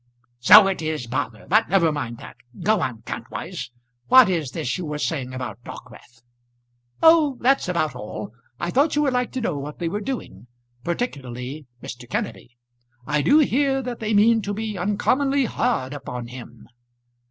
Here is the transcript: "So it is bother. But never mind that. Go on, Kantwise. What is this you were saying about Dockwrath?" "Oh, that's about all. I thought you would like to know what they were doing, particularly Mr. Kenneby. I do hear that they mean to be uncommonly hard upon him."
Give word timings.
"So 0.39 0.65
it 0.65 0.81
is 0.81 1.05
bother. 1.05 1.45
But 1.47 1.69
never 1.69 1.91
mind 1.91 2.17
that. 2.17 2.35
Go 2.63 2.81
on, 2.81 3.03
Kantwise. 3.03 3.69
What 4.07 4.29
is 4.29 4.49
this 4.49 4.75
you 4.79 4.83
were 4.83 4.97
saying 4.97 5.31
about 5.31 5.63
Dockwrath?" 5.63 6.23
"Oh, 7.03 7.37
that's 7.39 7.67
about 7.69 7.93
all. 7.93 8.31
I 8.59 8.71
thought 8.71 8.95
you 8.95 9.03
would 9.03 9.13
like 9.13 9.31
to 9.33 9.41
know 9.41 9.59
what 9.59 9.77
they 9.77 9.87
were 9.89 10.01
doing, 10.01 10.47
particularly 10.83 11.67
Mr. 11.83 12.09
Kenneby. 12.09 12.49
I 13.05 13.21
do 13.21 13.37
hear 13.37 13.83
that 13.83 13.99
they 13.99 14.15
mean 14.15 14.41
to 14.41 14.55
be 14.55 14.75
uncommonly 14.75 15.45
hard 15.45 15.93
upon 15.93 16.29
him." 16.29 16.67